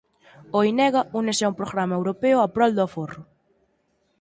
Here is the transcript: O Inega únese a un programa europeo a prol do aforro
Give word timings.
O 0.57 0.59
Inega 0.71 1.01
únese 1.21 1.43
a 1.43 1.49
un 1.51 1.59
programa 1.61 1.97
europeo 1.99 2.37
a 2.41 2.47
prol 2.55 2.71
do 2.73 2.83
aforro 2.87 3.21